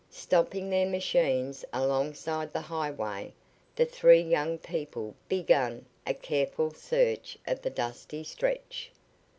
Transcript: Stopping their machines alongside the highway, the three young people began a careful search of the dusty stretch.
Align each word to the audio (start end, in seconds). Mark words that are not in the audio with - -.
Stopping 0.09 0.67
their 0.71 0.89
machines 0.89 1.63
alongside 1.71 2.53
the 2.53 2.61
highway, 2.61 3.31
the 3.75 3.85
three 3.85 4.19
young 4.19 4.57
people 4.57 5.13
began 5.29 5.85
a 6.07 6.13
careful 6.15 6.73
search 6.73 7.37
of 7.45 7.61
the 7.61 7.69
dusty 7.69 8.23
stretch. 8.23 8.91